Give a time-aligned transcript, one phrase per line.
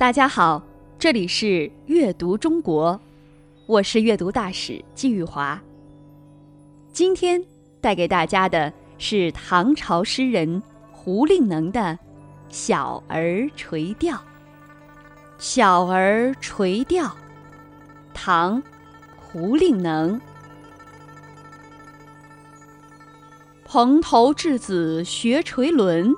[0.00, 0.62] 大家好，
[0.98, 2.98] 这里是阅读中国，
[3.66, 5.60] 我是阅读大使季玉华。
[6.90, 7.44] 今天
[7.82, 11.80] 带给大家的是唐朝诗人胡令能的
[12.48, 14.16] 《小儿垂钓》。
[15.36, 17.04] 《小儿垂钓》，
[18.14, 18.62] 唐，
[19.18, 20.18] 胡令能。
[23.66, 26.14] 蓬头稚子学垂纶。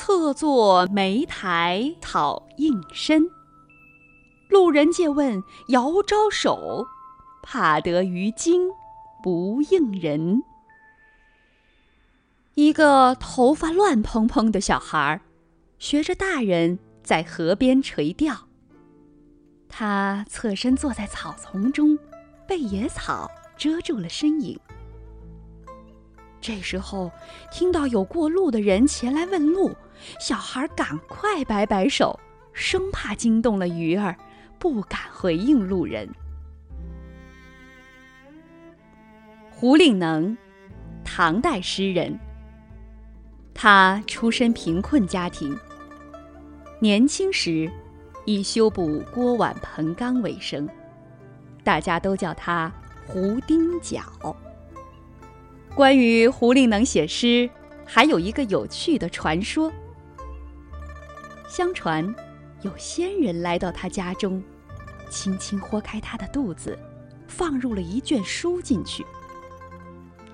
[0.00, 3.28] 侧坐莓苔草映身，
[4.48, 6.86] 路人借问遥招手，
[7.42, 8.70] 怕得鱼惊
[9.24, 10.44] 不应人。
[12.54, 15.20] 一个头发乱蓬蓬的小孩儿，
[15.80, 18.46] 学着大人在河边垂钓。
[19.68, 21.98] 他侧身坐在草丛中，
[22.46, 24.56] 被野草遮住了身影。
[26.48, 27.12] 这时候，
[27.52, 29.76] 听到有过路的人前来问路，
[30.18, 32.18] 小孩赶快摆摆手，
[32.54, 34.16] 生怕惊动了鱼儿，
[34.58, 36.08] 不敢回应路人。
[39.50, 40.34] 胡令能，
[41.04, 42.18] 唐代诗人。
[43.52, 45.54] 他出身贫困家庭，
[46.80, 47.70] 年轻时
[48.24, 50.66] 以修补锅碗盆缸为生，
[51.62, 52.72] 大家都叫他
[53.06, 54.00] 胡丁角。
[55.78, 57.48] 关于胡令能写诗，
[57.86, 59.72] 还有一个有趣的传说。
[61.48, 62.12] 相传，
[62.62, 64.42] 有仙人来到他家中，
[65.08, 66.76] 轻轻豁开他的肚子，
[67.28, 69.06] 放入了一卷书进去。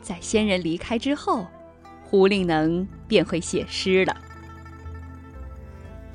[0.00, 1.48] 在仙人离开之后，
[2.04, 4.16] 胡令能便会写诗了。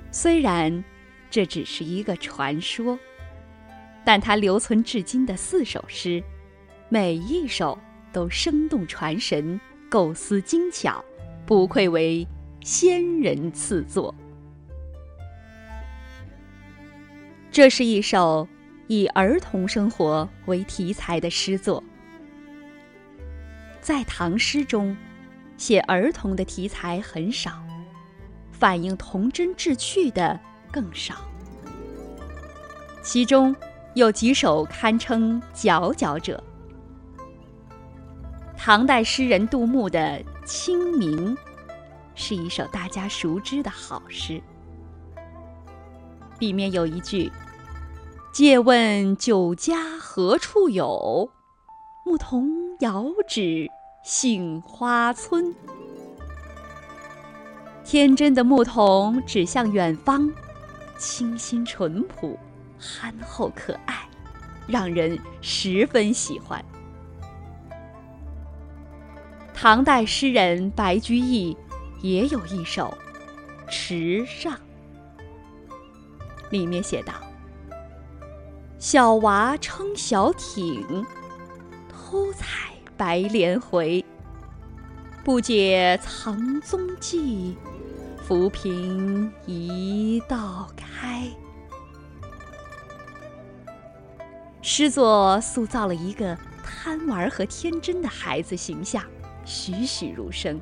[0.10, 0.82] 虽然
[1.30, 2.98] 这只是一个传说，
[4.06, 6.24] 但他留存至今的四首诗，
[6.88, 7.78] 每一首。
[8.18, 11.06] 都生动传神，构思精巧，
[11.46, 12.28] 不愧为
[12.62, 14.16] 仙人赐作。
[17.52, 18.48] 这是一首
[18.88, 21.84] 以儿童生活为题材的诗作。
[23.82, 24.98] 在唐诗中，
[25.56, 27.64] 写儿童的题材很少，
[28.52, 30.40] 反映童真稚趣的
[30.72, 31.18] 更少。
[33.04, 33.56] 其中
[33.94, 36.44] 有几首堪称佼佼者。
[38.58, 40.00] 唐代诗人杜牧的
[40.46, 41.36] 《清明》，
[42.16, 44.42] 是一首大家熟知的好诗。
[46.40, 47.32] 里面有一句
[48.34, 51.30] ：“借问酒家何处有？
[52.04, 53.70] 牧童遥指
[54.04, 55.56] 杏花村。”
[57.86, 60.30] 天真的牧童指向远方，
[60.98, 62.38] 清新淳朴，
[62.78, 64.10] 憨厚可爱，
[64.68, 66.64] 让人十分喜欢。
[69.60, 71.58] 唐代诗人白居易
[72.04, 72.96] 也有一首
[73.72, 74.54] 《池上》，
[76.52, 77.16] 里面写道
[78.78, 81.04] ：“小娃撑小艇，
[81.90, 84.06] 偷采白莲回。
[85.24, 87.58] 不解藏踪迹，
[88.28, 91.28] 浮萍一道开。”
[94.62, 99.04] 诗作塑造了一个贪玩和天真的孩子形象。
[99.48, 100.60] 栩栩如生，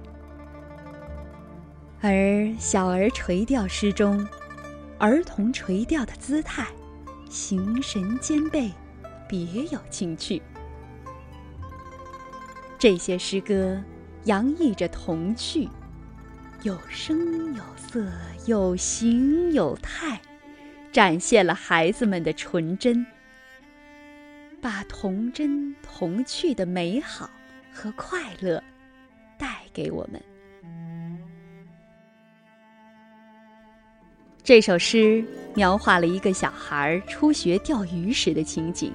[2.01, 2.12] 而
[2.59, 4.23] 《小儿垂钓》诗中，
[5.00, 6.68] 儿童垂钓的姿态，
[7.28, 8.72] 形神兼备，
[9.28, 10.40] 别有情趣。
[12.78, 13.81] 这些诗歌
[14.25, 15.68] 洋溢着童趣，
[16.62, 18.07] 有声有色，
[18.45, 20.22] 有形有态，
[20.91, 23.03] 展现了孩子们的纯真，
[24.62, 27.28] 把童真童趣的美好
[27.74, 28.62] 和快乐。
[29.38, 30.22] 带给我们
[34.44, 35.25] 这首诗，
[35.56, 38.94] 描画了一个小孩初学钓鱼时的情景。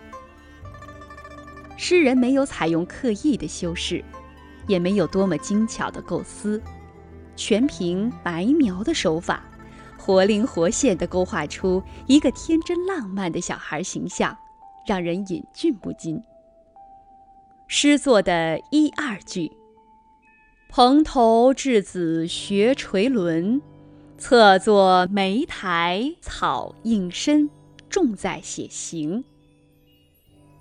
[1.76, 4.04] 诗人没有采用刻意的修饰，
[4.68, 6.62] 也没有多么精巧的构思，
[7.34, 9.42] 全凭白描的手法，
[9.98, 14.36] 活灵活现地勾画出一个天真浪漫的小孩形象，
[14.86, 16.22] 让人引俊不禁。
[17.66, 19.50] 诗作的一二句。
[20.72, 23.60] 蓬头稚子学垂纶，
[24.16, 27.50] 侧坐莓苔草映身，
[27.88, 29.24] 重在写形。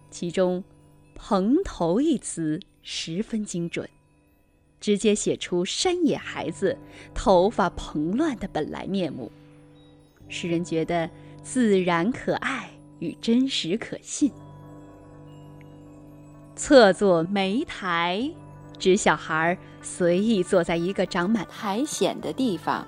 [0.09, 0.63] 其中
[1.13, 3.87] “蓬头”一词十分精准，
[4.79, 6.75] 直接写出山野孩子
[7.13, 9.31] 头发蓬乱的本来面目，
[10.27, 11.07] 使人觉得
[11.43, 14.31] 自然可爱与真实可信。
[16.55, 18.27] 侧坐莓苔。
[18.79, 22.87] 指小孩随意坐在一个长满苔藓的地方，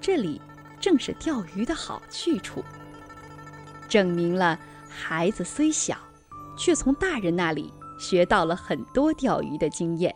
[0.00, 0.40] 这里
[0.80, 2.64] 正是钓鱼的好去处，
[3.88, 4.58] 证明了
[4.88, 5.96] 孩子虽小，
[6.58, 10.14] 却从大人那里学到了很多钓鱼的经验。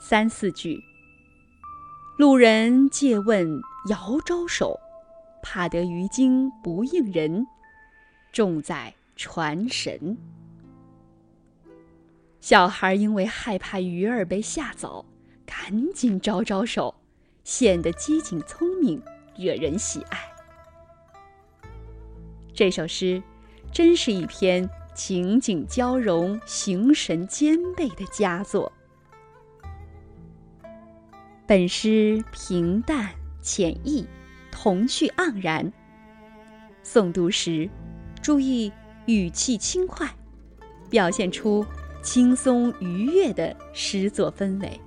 [0.00, 0.78] 三四句。
[2.18, 4.78] 路人借问遥招手，
[5.42, 7.44] 怕得鱼惊不应人，
[8.30, 10.16] 重在传神。
[12.42, 15.06] 小孩因为害怕鱼儿被吓走，
[15.46, 16.92] 赶紧招招手，
[17.44, 19.00] 显得机警聪明，
[19.36, 20.18] 惹人喜爱。
[22.52, 23.22] 这首诗
[23.70, 28.72] 真是一篇情景交融、形神兼备的佳作。
[31.46, 33.08] 本诗平淡
[33.40, 34.04] 浅易，
[34.50, 35.72] 童趣盎然。
[36.82, 37.70] 诵读时，
[38.20, 38.72] 注意
[39.06, 40.12] 语气轻快，
[40.90, 41.64] 表现出
[42.02, 44.80] 轻松愉悦的诗作氛围。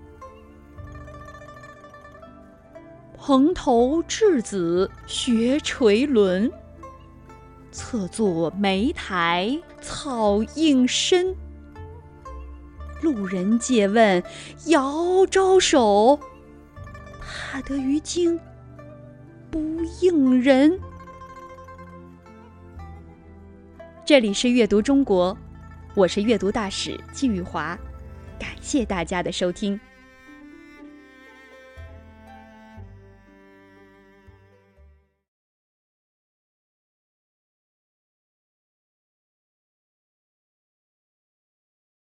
[3.18, 6.52] 蓬头稚子学垂纶，
[7.72, 11.36] 侧坐莓苔草映身。
[13.02, 14.24] 路人借问
[14.68, 16.20] 遥招手。
[17.20, 18.40] 怕得鱼惊，
[19.50, 19.60] 不
[20.02, 20.80] 应人。
[24.06, 25.36] 这里是阅读中国，
[25.96, 27.78] 我是阅读大使季玉华，
[28.38, 29.80] 感谢大家的收听。